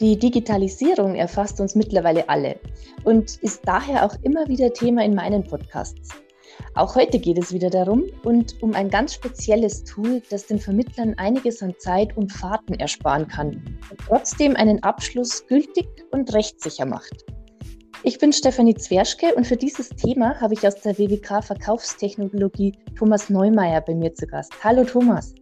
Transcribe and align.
Die 0.00 0.18
Digitalisierung 0.18 1.14
erfasst 1.14 1.60
uns 1.60 1.74
mittlerweile 1.74 2.26
alle 2.30 2.58
und 3.04 3.36
ist 3.42 3.60
daher 3.66 4.06
auch 4.06 4.16
immer 4.22 4.48
wieder 4.48 4.72
Thema 4.72 5.04
in 5.04 5.14
meinen 5.14 5.44
Podcasts. 5.44 6.08
Auch 6.74 6.94
heute 6.94 7.18
geht 7.18 7.36
es 7.36 7.52
wieder 7.52 7.68
darum 7.68 8.04
und 8.24 8.62
um 8.62 8.72
ein 8.72 8.88
ganz 8.88 9.12
spezielles 9.12 9.84
Tool, 9.84 10.22
das 10.30 10.46
den 10.46 10.58
Vermittlern 10.58 11.14
einiges 11.18 11.62
an 11.62 11.74
Zeit 11.78 12.16
und 12.16 12.32
Fahrten 12.32 12.74
ersparen 12.80 13.28
kann 13.28 13.78
und 13.90 14.00
trotzdem 14.06 14.56
einen 14.56 14.82
Abschluss 14.82 15.46
gültig 15.46 15.86
und 16.12 16.32
rechtssicher 16.32 16.86
macht. 16.86 17.26
Ich 18.02 18.18
bin 18.18 18.32
Stefanie 18.32 18.76
Zwerschke 18.76 19.34
und 19.34 19.46
für 19.46 19.58
dieses 19.58 19.90
Thema 19.90 20.40
habe 20.40 20.54
ich 20.54 20.66
aus 20.66 20.76
der 20.76 20.98
WWK 20.98 21.44
Verkaufstechnologie 21.44 22.72
Thomas 22.98 23.28
Neumeier 23.28 23.82
bei 23.82 23.94
mir 23.94 24.14
zu 24.14 24.26
Gast. 24.26 24.52
Hallo 24.64 24.84
Thomas. 24.84 25.34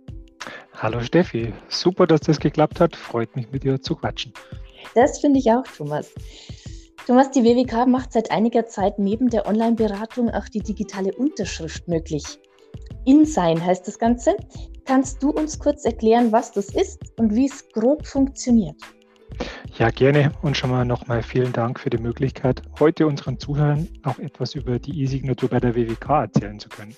Hallo 0.81 1.01
Steffi, 1.01 1.53
super, 1.69 2.07
dass 2.07 2.21
das 2.21 2.39
geklappt 2.39 2.79
hat. 2.79 2.95
Freut 2.95 3.35
mich, 3.35 3.51
mit 3.51 3.65
dir 3.65 3.83
zu 3.83 3.97
quatschen. 3.97 4.33
Das 4.95 5.19
finde 5.19 5.41
ich 5.41 5.51
auch, 5.51 5.65
Thomas. 5.65 6.13
Thomas, 7.05 7.33
die 7.33 7.43
WWK 7.43 7.89
macht 7.89 8.13
seit 8.13 8.31
einiger 8.31 8.65
Zeit 8.65 8.97
neben 9.01 9.29
der 9.29 9.49
Online-Beratung 9.49 10.31
auch 10.31 10.49
die 10.49 10.61
digitale 10.61 11.13
Unterschrift 11.17 11.89
möglich. 11.89 12.23
InSign 13.07 13.65
heißt 13.65 13.89
das 13.89 13.99
Ganze. 13.99 14.37
Kannst 14.85 15.21
du 15.21 15.31
uns 15.31 15.59
kurz 15.59 15.85
erklären, 15.85 16.31
was 16.31 16.53
das 16.53 16.69
ist 16.69 17.01
und 17.19 17.35
wie 17.35 17.47
es 17.47 17.69
grob 17.71 18.07
funktioniert? 18.07 18.77
Ja, 19.79 19.91
gerne 19.91 20.33
und 20.43 20.57
schon 20.57 20.71
mal 20.71 20.85
nochmal 20.85 21.23
vielen 21.23 21.53
Dank 21.53 21.79
für 21.79 21.91
die 21.91 21.99
Möglichkeit, 21.99 22.63
heute 22.81 23.07
unseren 23.07 23.39
Zuhörern 23.39 23.87
auch 24.03 24.19
etwas 24.19 24.55
über 24.55 24.79
die 24.79 25.03
E-Signatur 25.03 25.49
bei 25.49 25.61
der 25.61 25.77
WWK 25.77 26.09
erzählen 26.23 26.59
zu 26.59 26.69
können. 26.69 26.97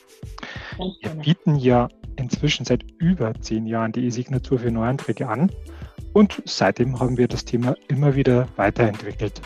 Wir 1.02 1.10
bieten 1.10 1.56
ja 1.56 1.88
inzwischen 2.16 2.64
seit 2.64 2.84
über 2.98 3.34
zehn 3.40 3.66
Jahren 3.66 3.92
die 3.92 4.06
E-Signatur 4.06 4.60
für 4.60 4.70
Neuanträge 4.70 5.28
an 5.28 5.50
und 6.14 6.42
seitdem 6.46 6.98
haben 6.98 7.18
wir 7.18 7.28
das 7.28 7.44
Thema 7.44 7.76
immer 7.88 8.14
wieder 8.14 8.48
weiterentwickelt. 8.56 9.42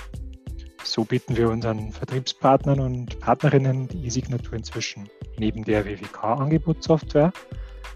So 0.85 1.05
bieten 1.05 1.37
wir 1.37 1.51
unseren 1.51 1.91
Vertriebspartnern 1.93 2.79
und 2.79 3.19
Partnerinnen 3.19 3.89
die 3.89 4.07
E-Signatur 4.07 4.55
inzwischen 4.55 5.09
neben 5.39 5.65
der 5.65 5.85
WWK-Angebotssoftware 5.85 7.33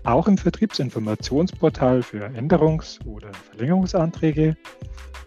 auch 0.09 0.27
im 0.27 0.39
Vertriebsinformationsportal 0.39 2.03
für 2.03 2.27
Änderungs- 2.29 3.05
oder 3.05 3.31
Verlängerungsanträge 3.35 4.57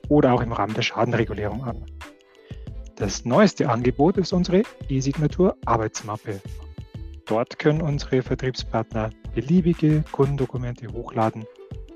oder 0.10 0.34
auch 0.34 0.42
im 0.42 0.52
Rahmen 0.52 0.74
der 0.74 0.82
Schadenregulierung 0.82 1.64
an. 1.64 1.86
Das 2.96 3.24
neueste 3.24 3.70
Angebot 3.70 4.18
ist 4.18 4.34
unsere 4.34 4.64
E-Signatur 4.90 5.56
Arbeitsmappe. 5.66 6.42
Dort 7.26 7.60
können 7.60 7.82
unsere 7.82 8.24
Vertriebspartner 8.24 9.12
beliebige 9.36 10.04
Kundendokumente 10.12 10.92
hochladen 10.92 11.46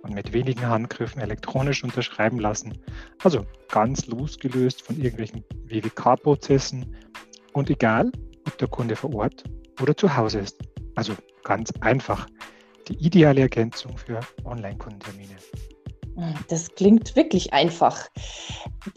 und 0.03 0.13
mit 0.13 0.31
wenigen 0.33 0.67
Handgriffen 0.67 1.21
elektronisch 1.21 1.83
unterschreiben 1.83 2.39
lassen. 2.39 2.77
Also 3.23 3.47
ganz 3.69 4.05
losgelöst 4.05 4.83
von 4.83 4.97
irgendwelchen 4.97 5.43
WWK-Prozessen 5.65 6.95
und 7.53 7.69
egal, 7.71 8.11
ob 8.45 8.57
der 8.59 8.67
Kunde 8.67 8.95
vor 8.95 9.13
Ort 9.15 9.43
oder 9.81 9.97
zu 9.97 10.15
Hause 10.15 10.39
ist. 10.39 10.59
Also 10.93 11.13
ganz 11.43 11.71
einfach 11.81 12.27
die 12.87 13.05
ideale 13.05 13.41
Ergänzung 13.41 13.97
für 13.97 14.19
Online-Kundentermine. 14.43 15.35
Das 16.47 16.73
klingt 16.75 17.15
wirklich 17.15 17.51
einfach. 17.51 18.07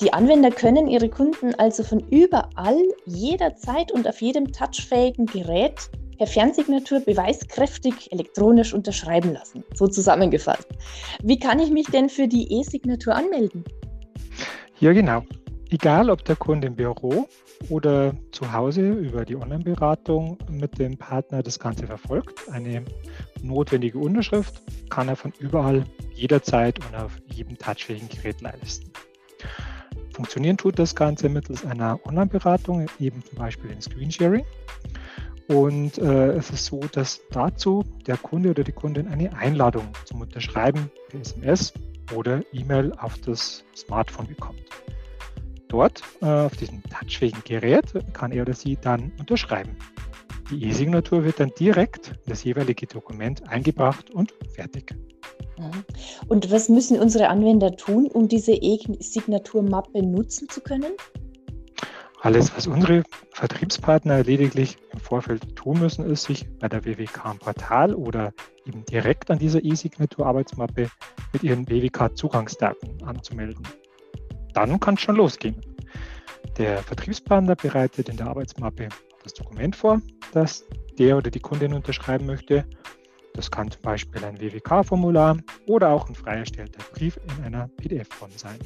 Die 0.00 0.12
Anwender 0.12 0.50
können 0.50 0.86
ihre 0.86 1.08
Kunden 1.08 1.54
also 1.56 1.82
von 1.82 2.00
überall, 2.10 2.80
jederzeit 3.06 3.90
und 3.90 4.06
auf 4.06 4.20
jedem 4.20 4.52
touchfähigen 4.52 5.26
Gerät 5.26 5.90
per 6.16 6.26
Fernsignatur 6.26 7.00
beweiskräftig 7.00 8.12
elektronisch 8.12 8.72
unterschreiben 8.72 9.32
lassen. 9.32 9.64
So 9.74 9.86
zusammengefasst. 9.86 10.68
Wie 11.22 11.38
kann 11.38 11.58
ich 11.58 11.70
mich 11.70 11.86
denn 11.86 12.08
für 12.08 12.28
die 12.28 12.52
E-Signatur 12.52 13.14
anmelden? 13.14 13.64
Ja, 14.80 14.92
genau. 14.92 15.22
Egal, 15.70 16.08
ob 16.08 16.24
der 16.24 16.36
Kunde 16.36 16.68
im 16.68 16.76
Büro 16.76 17.28
oder 17.68 18.14
zu 18.32 18.52
Hause 18.52 18.88
über 18.88 19.26
die 19.26 19.36
Online-Beratung 19.36 20.38
mit 20.50 20.78
dem 20.78 20.96
Partner 20.96 21.42
das 21.42 21.58
Ganze 21.58 21.86
verfolgt, 21.86 22.48
eine 22.50 22.84
notwendige 23.42 23.98
Unterschrift 23.98 24.62
kann 24.88 25.08
er 25.08 25.16
von 25.16 25.32
überall, 25.38 25.84
jederzeit 26.14 26.78
und 26.86 26.96
auf 26.96 27.18
jedem 27.26 27.58
touchfähigen 27.58 28.08
Gerät 28.08 28.40
leisten. 28.40 28.90
Funktionieren 30.14 30.56
tut 30.56 30.78
das 30.78 30.96
Ganze 30.96 31.28
mittels 31.28 31.66
einer 31.66 32.00
Online-Beratung, 32.06 32.86
eben 32.98 33.22
zum 33.22 33.38
Beispiel 33.38 33.70
in 33.70 33.82
Screensharing. 33.82 34.46
Und 35.48 35.98
äh, 35.98 36.32
es 36.32 36.50
ist 36.50 36.64
so, 36.64 36.80
dass 36.92 37.20
dazu 37.30 37.84
der 38.06 38.16
Kunde 38.16 38.50
oder 38.50 38.64
die 38.64 38.72
Kundin 38.72 39.06
eine 39.08 39.36
Einladung 39.36 39.88
zum 40.06 40.22
Unterschreiben 40.22 40.90
per 41.10 41.20
SMS 41.20 41.74
oder 42.14 42.42
E-Mail 42.52 42.92
auf 42.94 43.18
das 43.18 43.64
Smartphone 43.76 44.26
bekommt. 44.26 44.62
Dort, 45.68 46.02
äh, 46.22 46.26
auf 46.26 46.56
diesem 46.56 46.82
touchfähigen 46.84 47.42
Gerät, 47.44 47.92
kann 48.14 48.32
er 48.32 48.42
oder 48.42 48.54
sie 48.54 48.76
dann 48.80 49.12
unterschreiben. 49.18 49.76
Die 50.50 50.64
E-Signatur 50.64 51.24
wird 51.24 51.40
dann 51.40 51.52
direkt 51.58 52.08
in 52.08 52.30
das 52.30 52.42
jeweilige 52.42 52.86
Dokument 52.86 53.46
eingebracht 53.48 54.10
und 54.10 54.32
fertig. 54.54 54.94
Mhm. 55.58 55.84
Und 56.26 56.50
was 56.50 56.70
müssen 56.70 56.98
unsere 56.98 57.28
Anwender 57.28 57.76
tun, 57.76 58.06
um 58.06 58.28
diese 58.28 58.52
E-Signaturmappe 58.52 60.02
nutzen 60.02 60.48
zu 60.48 60.62
können? 60.62 60.92
Alles, 62.20 62.56
was 62.56 62.66
unsere 62.66 63.04
Vertriebspartner 63.32 64.24
lediglich 64.24 64.78
im 64.92 64.98
Vorfeld 64.98 65.54
tun 65.54 65.78
müssen, 65.80 66.04
ist, 66.04 66.24
sich 66.24 66.48
bei 66.58 66.68
der 66.68 66.84
WWK 66.84 67.32
im 67.32 67.38
Portal 67.38 67.94
oder 67.94 68.32
eben 68.66 68.84
direkt 68.86 69.30
an 69.30 69.38
dieser 69.38 69.62
E-Signatur-Arbeitsmappe 69.62 70.88
mit 71.32 71.42
ihren 71.42 71.68
WWK-Zugangsdaten 71.68 73.04
anzumelden 73.04 73.68
dann 74.54 74.80
kann 74.80 74.94
es 74.94 75.00
schon 75.00 75.16
losgehen. 75.16 75.56
Der 76.56 76.78
Vertriebspartner 76.78 77.54
bereitet 77.54 78.08
in 78.08 78.16
der 78.16 78.26
Arbeitsmappe 78.26 78.88
das 79.22 79.34
Dokument 79.34 79.76
vor, 79.76 80.00
das 80.32 80.64
der 80.98 81.16
oder 81.16 81.30
die 81.30 81.40
Kundin 81.40 81.72
unterschreiben 81.72 82.26
möchte. 82.26 82.64
Das 83.34 83.50
kann 83.50 83.70
zum 83.70 83.82
Beispiel 83.82 84.24
ein 84.24 84.40
WWK-Formular 84.40 85.36
oder 85.66 85.90
auch 85.90 86.08
ein 86.08 86.14
frei 86.14 86.38
erstellter 86.38 86.82
Brief 86.92 87.20
in 87.38 87.44
einer 87.44 87.68
PDF-Form 87.76 88.32
sein. 88.34 88.58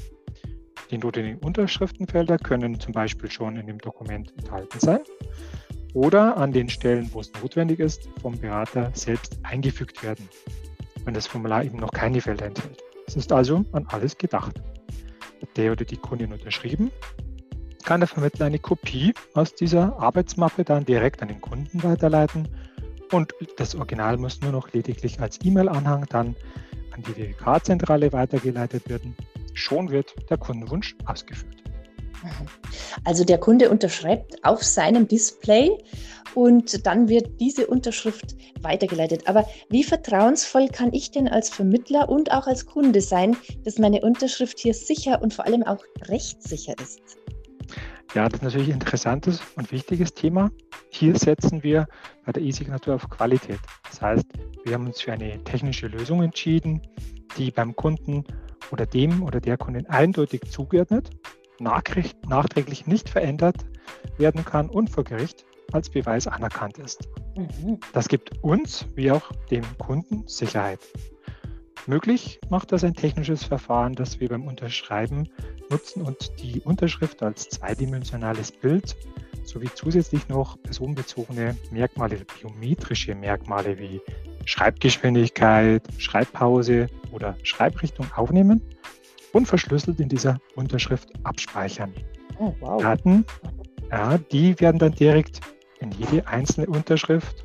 Die 0.91 0.99
notwendigen 0.99 1.39
Unterschriftenfelder 1.39 2.39
können 2.39 2.81
zum 2.81 2.93
Beispiel 2.93 3.31
schon 3.31 3.57
in 3.57 3.67
dem 3.67 3.79
Dokument 3.79 4.33
enthalten 4.39 4.81
sein 4.81 5.01
oder 5.95 6.37
an 6.39 6.53
den 6.53 6.71
Stellen, 6.71 7.11
wo 7.13 7.21
es 7.21 7.31
notwendig 7.43 7.81
ist, 7.81 8.09
vom 8.23 8.39
Berater 8.39 8.91
selbst 8.95 9.39
eingefügt 9.43 10.03
werden, 10.03 10.27
wenn 11.05 11.13
das 11.13 11.27
Formular 11.27 11.65
eben 11.65 11.79
noch 11.79 11.93
keine 11.93 12.21
Felder 12.21 12.47
enthält. 12.47 12.83
Es 13.07 13.17
ist 13.17 13.33
also 13.33 13.65
an 13.73 13.87
alles 13.89 14.17
gedacht 14.17 14.63
der 15.57 15.73
oder 15.73 15.85
die 15.85 15.97
Kundin 15.97 16.33
unterschrieben, 16.33 16.91
kann 17.85 18.01
der 18.01 18.09
Vermittler 18.09 18.47
eine 18.47 18.59
Kopie 18.59 19.13
aus 19.35 19.55
dieser 19.55 19.99
Arbeitsmappe 19.99 20.65
dann 20.65 20.85
direkt 20.85 21.23
an 21.23 21.29
den 21.29 21.41
Kunden 21.41 21.83
weiterleiten 21.83 22.49
und 23.13 23.35
das 23.57 23.75
Original 23.75 24.17
muss 24.17 24.41
nur 24.41 24.53
noch 24.53 24.73
lediglich 24.73 25.21
als 25.21 25.39
E-Mail-Anhang 25.45 26.07
dann 26.09 26.35
an 26.93 27.03
die 27.03 27.17
WWK-Zentrale 27.17 28.13
weitergeleitet 28.13 28.89
werden. 28.89 29.15
Schon 29.55 29.91
wird 29.91 30.15
der 30.31 30.39
Kundenwunsch 30.39 30.97
ausgeführt. 31.05 31.63
Also 33.05 33.25
der 33.25 33.39
Kunde 33.39 33.69
unterschreibt 33.69 34.43
auf 34.45 34.63
seinem 34.63 35.09
Display 35.09 35.77
und 36.35 36.87
dann 36.87 37.09
wird 37.09 37.41
diese 37.41 37.67
Unterschrift 37.67 38.37
weitergeleitet. 38.61 39.27
Aber 39.27 39.47
wie 39.69 39.85
vertrauensvoll 39.85 40.69
kann 40.69 40.93
ich 40.93 41.11
denn 41.11 41.29
als 41.29 41.51
Vermittler 41.51 42.09
und 42.09 42.33
auch 42.33 42.47
als 42.47 42.67
Kunde 42.67 43.01
sein, 43.01 43.37
dass 43.65 43.79
meine 43.79 44.01
Unterschrift 44.01 44.59
hier 44.59 44.75
sicher 44.75 45.23
und 45.23 45.35
vor 45.35 45.47
allem 45.47 45.63
auch 45.63 45.83
rechtssicher 46.09 46.75
ist? 46.83 47.01
Ja, 48.15 48.29
das 48.29 48.41
ist 48.41 48.45
natürlich 48.45 48.69
ein 48.69 48.75
interessantes 48.75 49.41
und 49.57 49.73
wichtiges 49.73 50.13
Thema. 50.13 50.51
Hier 50.91 51.17
setzen 51.17 51.63
wir 51.63 51.87
bei 52.27 52.33
der 52.33 52.43
E-Signatur 52.43 52.97
auf 52.97 53.09
Qualität. 53.09 53.59
Das 53.89 54.03
heißt, 54.03 54.27
wir 54.65 54.75
haben 54.75 54.87
uns 54.87 55.01
für 55.01 55.13
eine 55.13 55.43
technische 55.45 55.87
Lösung 55.87 56.23
entschieden, 56.23 56.83
die 57.39 57.51
beim 57.51 57.75
Kunden 57.75 58.25
oder 58.71 58.85
dem 58.85 59.23
oder 59.23 59.41
der 59.41 59.57
Kundin 59.57 59.87
eindeutig 59.87 60.43
zugeordnet, 60.51 61.11
nachträglich 61.59 62.87
nicht 62.87 63.09
verändert 63.09 63.57
werden 64.19 64.45
kann 64.45 64.69
und 64.69 64.91
vor 64.91 65.05
Gericht 65.05 65.47
als 65.75 65.91
Beweis 65.91 66.27
anerkannt 66.27 66.79
ist. 66.79 67.09
Mhm. 67.37 67.79
Das 67.93 68.09
gibt 68.09 68.43
uns 68.43 68.87
wie 68.95 69.11
auch 69.11 69.33
dem 69.51 69.65
Kunden 69.79 70.25
Sicherheit. 70.27 70.81
Möglich 71.87 72.41
macht 72.49 72.71
das 72.71 72.85
ein 72.85 72.95
technisches 72.95 73.43
Verfahren, 73.43 73.95
das 73.95 74.21
wir 74.21 74.29
beim 74.29 74.47
Unterschreiben 74.47 75.29
nutzen 75.69 76.03
und 76.03 76.31
die 76.41 76.61
Unterschrift 76.61 77.23
als 77.23 77.49
zweidimensionales 77.49 78.53
Bild 78.53 78.97
sowie 79.45 79.69
zusätzlich 79.75 80.29
noch 80.29 80.61
personenbezogene 80.63 81.57
Merkmale, 81.73 82.25
biometrische 82.41 83.15
Merkmale 83.15 83.79
wie 83.79 84.01
Schreibgeschwindigkeit, 84.45 85.83
Schreibpause 85.99 86.87
oder 87.11 87.37
Schreibrichtung 87.43 88.07
aufnehmen 88.15 88.61
und 89.33 89.47
verschlüsselt 89.47 89.99
in 89.99 90.09
dieser 90.09 90.39
Unterschrift 90.55 91.09
abspeichern. 91.25 91.93
Oh, 92.39 92.55
wow. 92.61 92.81
Daten, 92.81 93.25
ja, 93.91 94.19
die 94.19 94.59
werden 94.61 94.79
dann 94.79 94.93
direkt 94.93 95.41
jede 95.99 96.27
einzelne 96.27 96.67
Unterschrift 96.67 97.45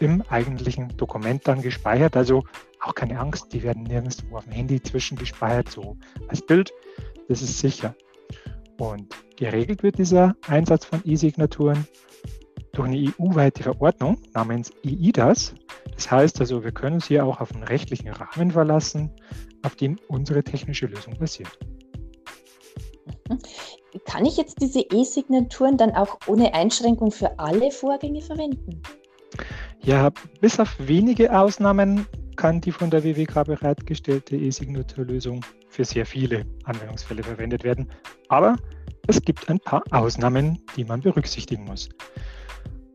im 0.00 0.22
eigentlichen 0.28 0.96
Dokument 0.96 1.46
dann 1.46 1.62
gespeichert. 1.62 2.16
Also 2.16 2.44
auch 2.80 2.94
keine 2.94 3.18
Angst, 3.18 3.52
die 3.52 3.62
werden 3.62 3.84
nirgendwo 3.84 4.36
auf 4.36 4.44
dem 4.44 4.52
Handy 4.52 4.80
zwischengespeichert, 4.82 5.70
so 5.70 5.96
als 6.28 6.42
Bild, 6.42 6.72
das 7.28 7.42
ist 7.42 7.58
sicher. 7.58 7.94
Und 8.78 9.14
geregelt 9.36 9.82
wird 9.82 9.98
dieser 9.98 10.36
Einsatz 10.46 10.84
von 10.84 11.00
E-Signaturen 11.04 11.86
durch 12.72 12.88
eine 12.88 13.12
EU-weite 13.18 13.64
Verordnung 13.64 14.18
namens 14.34 14.72
EIDAS. 14.84 15.54
Das 15.94 16.10
heißt 16.10 16.40
also, 16.40 16.62
wir 16.62 16.70
können 16.70 16.96
uns 16.96 17.08
hier 17.08 17.24
auch 17.24 17.40
auf 17.40 17.52
einen 17.52 17.64
rechtlichen 17.64 18.08
Rahmen 18.08 18.52
verlassen, 18.52 19.10
auf 19.64 19.74
dem 19.74 19.98
unsere 20.06 20.44
technische 20.44 20.86
Lösung 20.86 21.18
basiert. 21.18 21.58
Kann 24.04 24.26
ich 24.26 24.36
jetzt 24.36 24.60
diese 24.60 24.80
E-Signaturen 24.80 25.76
dann 25.76 25.92
auch 25.92 26.18
ohne 26.26 26.54
Einschränkung 26.54 27.10
für 27.10 27.38
alle 27.38 27.70
Vorgänge 27.70 28.20
verwenden? 28.20 28.82
Ja, 29.80 30.10
bis 30.40 30.60
auf 30.60 30.76
wenige 30.78 31.38
Ausnahmen 31.38 32.06
kann 32.36 32.60
die 32.60 32.72
von 32.72 32.90
der 32.90 33.04
WWK 33.04 33.44
bereitgestellte 33.44 34.36
E-Signaturlösung 34.36 35.44
für 35.68 35.84
sehr 35.84 36.06
viele 36.06 36.44
Anwendungsfälle 36.64 37.22
verwendet 37.22 37.64
werden. 37.64 37.90
Aber 38.28 38.56
es 39.06 39.22
gibt 39.22 39.48
ein 39.48 39.58
paar 39.58 39.82
Ausnahmen, 39.90 40.62
die 40.76 40.84
man 40.84 41.00
berücksichtigen 41.00 41.64
muss. 41.64 41.88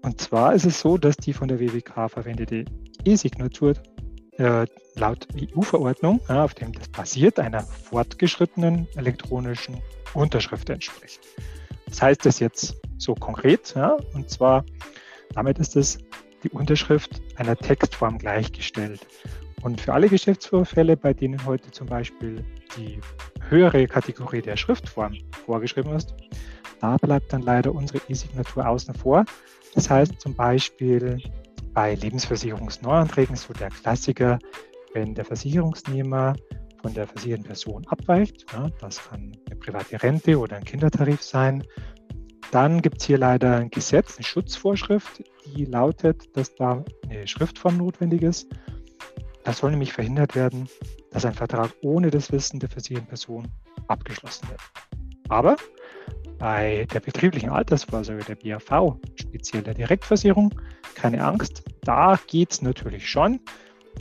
Und 0.04 0.22
zwar 0.22 0.54
ist 0.54 0.66
es 0.66 0.80
so, 0.80 0.98
dass 0.98 1.18
die 1.18 1.34
von 1.34 1.48
der 1.48 1.60
WWK 1.60 2.10
verwendete 2.10 2.66
E-Signatur 3.06 3.74
äh, 4.38 4.66
laut 4.96 5.28
EU-Verordnung, 5.36 6.20
ja, 6.30 6.44
auf 6.44 6.54
dem 6.54 6.72
das 6.74 6.88
basiert, 6.90 7.40
einer 7.40 7.62
fortgeschrittenen 7.62 8.88
elektronischen 8.96 9.82
Unterschrift 10.16 10.70
entspricht. 10.70 11.20
Das 11.88 12.02
heißt 12.02 12.26
das 12.26 12.40
jetzt 12.40 12.76
so 12.98 13.14
konkret, 13.16 13.74
ja, 13.76 13.98
und 14.14 14.30
zwar 14.30 14.66
damit 15.34 15.60
ist 15.60 15.76
es 15.76 15.98
die 16.44 16.50
Unterschrift 16.50 17.22
einer 17.38 17.56
Textform 17.56 18.18
gleichgestellt. 18.18 19.06
Und 19.62 19.80
für 19.80 19.94
alle 19.94 20.10
Geschäftsvorfälle, 20.10 20.98
bei 20.98 21.14
denen 21.14 21.44
heute 21.46 21.72
zum 21.72 21.88
Beispiel 21.88 22.44
die 22.78 23.00
höhere 23.50 23.88
Kategorie 23.88 24.42
der 24.42 24.58
Schriftform 24.58 25.18
vorgeschrieben 25.46 25.94
ist, 25.96 26.14
da 26.82 26.98
bleibt 26.98 27.32
dann 27.32 27.44
leider 27.44 27.74
unsere 27.74 28.02
E-Signatur 28.10 28.68
außen 28.68 28.94
vor. 28.94 29.24
Das 29.74 29.90
heißt 29.90 30.20
zum 30.20 30.36
Beispiel 30.36 31.22
bei 31.74 31.96
Lebensversicherungsneuanträgen 31.96 33.36
so 33.36 33.54
der 33.54 33.70
Klassiker, 33.70 34.38
wenn 34.94 35.16
der 35.16 35.26
Versicherungsnehmer 35.26 36.36
von 36.84 36.94
der 36.94 37.08
versicherten 37.08 37.46
Person 37.46 37.88
abweicht, 37.88 38.46
ja, 38.54 38.70
das 38.80 39.04
kann 39.10 39.32
eine 39.46 39.56
private 39.56 40.04
Rente 40.04 40.38
oder 40.38 40.58
ein 40.58 40.66
Kindertarif 40.66 41.24
sein, 41.24 41.64
dann 42.52 42.84
gibt 42.84 43.02
es 43.02 43.08
hier 43.08 43.18
leider 43.18 43.58
ein 43.58 43.72
Gesetz, 43.72 44.18
eine 44.18 44.26
Schutzvorschrift, 44.26 45.24
die 45.46 45.66
lautet, 45.66 46.38
dass 46.38 46.54
da 46.54 46.84
eine 47.10 47.28
Schriftform 47.28 47.78
notwendig 47.78 48.22
ist. 48.22 48.48
Das 49.44 49.58
soll 49.58 49.72
nämlich 49.72 49.92
verhindert 49.92 50.36
werden, 50.36 50.70
dass 51.10 51.26
ein 51.26 51.34
Vertrag 51.34 51.74
ohne 51.82 52.12
das 52.12 52.32
Wissen 52.32 52.60
der 52.60 52.70
versicherten 52.70 53.08
Person 53.08 53.48
abgeschlossen 53.88 54.50
wird. 54.50 54.62
Aber 55.30 55.56
bei 56.38 56.86
der 56.94 57.00
betrieblichen 57.00 57.50
Altersvorsorge, 57.50 58.24
der 58.24 58.36
BAV, 58.36 58.98
speziell 59.16 59.64
der 59.64 59.74
Direktversicherung, 59.74 60.54
keine 60.94 61.24
Angst, 61.26 61.64
da 61.82 62.20
geht 62.28 62.52
es 62.52 62.62
natürlich 62.62 63.10
schon. 63.10 63.40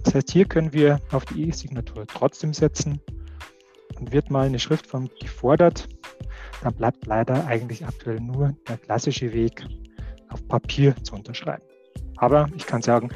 Das 0.05 0.15
heißt, 0.15 0.31
hier 0.31 0.45
können 0.47 0.73
wir 0.73 1.01
auf 1.11 1.25
die 1.27 1.49
E-Signatur 1.49 2.07
trotzdem 2.07 2.53
setzen 2.53 3.01
und 3.99 4.13
wird 4.13 4.31
mal 4.31 4.47
eine 4.47 4.59
Schriftform 4.59 5.09
gefordert, 5.21 5.89
dann 6.63 6.75
bleibt 6.75 7.07
leider 7.07 7.47
eigentlich 7.47 7.87
aktuell 7.87 8.21
nur 8.21 8.55
der 8.69 8.79
klassische 8.79 9.33
Weg, 9.33 9.65
auf 10.29 10.47
Papier 10.49 10.95
zu 11.03 11.15
unterschreiben. 11.15 11.65
Aber 12.17 12.49
ich 12.57 12.67
kann 12.67 12.83
sagen, 12.83 13.11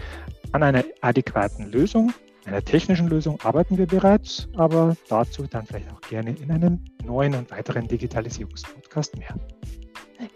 an 0.53 0.63
einer 0.63 0.85
adäquaten 1.01 1.71
Lösung, 1.71 2.13
einer 2.45 2.63
technischen 2.63 3.09
Lösung 3.09 3.41
arbeiten 3.43 3.79
wir 3.79 3.87
bereits, 3.87 4.49
aber 4.57 4.97
dazu 5.09 5.47
dann 5.47 5.67
vielleicht 5.67 5.91
auch 5.93 6.01
gerne 6.03 6.31
in 6.31 6.51
einem 6.51 6.85
neuen 7.05 7.35
und 7.35 7.51
weiteren 7.51 7.89
Digitalisierungspodcast 7.89 9.17
mehr. 9.17 9.35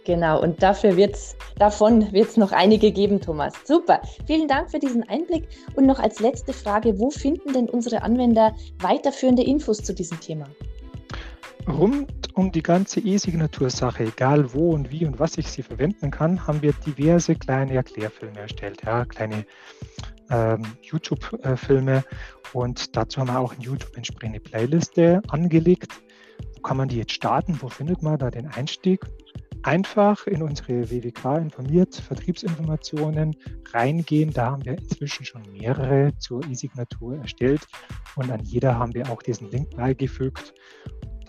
Genau, 0.04 0.40
und 0.42 0.62
dafür 0.62 0.96
wird's, 0.96 1.36
davon 1.58 2.12
wird 2.12 2.28
es 2.28 2.36
noch 2.36 2.52
einige 2.52 2.92
geben, 2.92 3.20
Thomas. 3.20 3.54
Super. 3.64 4.00
Vielen 4.26 4.48
Dank 4.48 4.70
für 4.70 4.78
diesen 4.78 5.08
Einblick. 5.08 5.48
Und 5.74 5.86
noch 5.86 5.98
als 5.98 6.20
letzte 6.20 6.52
Frage, 6.52 6.98
wo 6.98 7.10
finden 7.10 7.52
denn 7.52 7.68
unsere 7.68 8.02
Anwender 8.02 8.54
weiterführende 8.80 9.42
Infos 9.42 9.78
zu 9.78 9.94
diesem 9.94 10.20
Thema? 10.20 10.46
Rund 11.68 12.10
um 12.34 12.50
die 12.50 12.62
ganze 12.62 13.00
E-Signatur-Sache, 13.00 14.04
egal 14.04 14.52
wo 14.54 14.70
und 14.70 14.90
wie 14.90 15.04
und 15.04 15.18
was 15.18 15.36
ich 15.36 15.48
sie 15.48 15.62
verwenden 15.62 16.10
kann, 16.10 16.46
haben 16.46 16.62
wir 16.62 16.72
diverse 16.72 17.34
kleine 17.34 17.74
Erklärfilme 17.74 18.40
erstellt, 18.40 18.82
ja, 18.84 19.04
kleine 19.04 19.44
ähm, 20.30 20.62
YouTube-Filme 20.82 22.04
und 22.52 22.96
dazu 22.96 23.20
haben 23.20 23.28
wir 23.28 23.38
auch 23.38 23.52
in 23.52 23.60
YouTube 23.60 23.96
entsprechende 23.96 24.40
Playliste 24.40 25.22
angelegt. 25.28 25.92
Wo 26.56 26.62
kann 26.62 26.76
man 26.76 26.88
die 26.88 26.96
jetzt 26.96 27.12
starten? 27.12 27.58
Wo 27.60 27.68
findet 27.68 28.02
man 28.02 28.18
da 28.18 28.30
den 28.30 28.46
Einstieg? 28.46 29.04
Einfach 29.62 30.26
in 30.26 30.42
unsere 30.42 30.90
WWK 30.90 31.38
informiert, 31.38 31.94
Vertriebsinformationen 31.94 33.36
reingehen. 33.72 34.30
Da 34.32 34.52
haben 34.52 34.64
wir 34.64 34.78
inzwischen 34.78 35.24
schon 35.24 35.42
mehrere 35.52 36.16
zur 36.18 36.42
E-Signatur 36.48 37.18
erstellt 37.18 37.66
und 38.16 38.30
an 38.30 38.40
jeder 38.42 38.78
haben 38.78 38.94
wir 38.94 39.10
auch 39.10 39.22
diesen 39.22 39.50
Link 39.50 39.76
beigefügt 39.76 40.54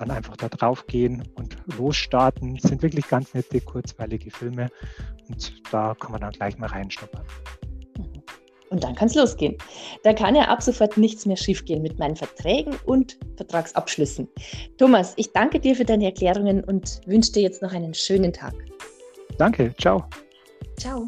dann 0.01 0.11
einfach 0.11 0.35
da 0.35 0.49
drauf 0.49 0.87
gehen 0.87 1.23
und 1.35 1.57
losstarten. 1.77 2.55
Das 2.55 2.69
sind 2.69 2.81
wirklich 2.81 3.07
ganz 3.07 3.33
nette, 3.33 3.61
kurzweilige 3.61 4.31
Filme 4.31 4.69
und 5.29 5.61
da 5.71 5.95
kann 5.99 6.11
man 6.11 6.21
dann 6.21 6.31
gleich 6.31 6.57
mal 6.57 6.67
reinschnuppern. 6.67 7.25
Und 8.71 8.83
dann 8.83 8.95
kann 8.95 9.07
es 9.07 9.15
losgehen. 9.15 9.57
Da 10.03 10.13
kann 10.13 10.35
ja 10.35 10.43
ab 10.43 10.63
sofort 10.63 10.97
nichts 10.97 11.25
mehr 11.25 11.35
schiefgehen 11.35 11.81
mit 11.81 11.99
meinen 11.99 12.15
Verträgen 12.15 12.73
und 12.85 13.17
Vertragsabschlüssen. 13.35 14.27
Thomas, 14.77 15.13
ich 15.17 15.31
danke 15.33 15.59
dir 15.59 15.75
für 15.75 15.85
deine 15.85 16.05
Erklärungen 16.05 16.63
und 16.63 17.01
wünsche 17.05 17.33
dir 17.33 17.43
jetzt 17.43 17.61
noch 17.61 17.73
einen 17.73 17.93
schönen 17.93 18.31
Tag. 18.31 18.53
Danke, 19.37 19.73
ciao. 19.77 20.05
Ciao. 20.77 21.07